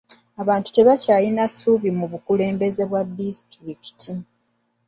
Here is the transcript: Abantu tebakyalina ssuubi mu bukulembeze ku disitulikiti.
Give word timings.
Abantu 0.41 0.67
tebakyalina 0.75 1.43
ssuubi 1.47 1.89
mu 1.99 2.05
bukulembeze 2.11 2.83
ku 2.91 2.95
disitulikiti. 3.17 4.11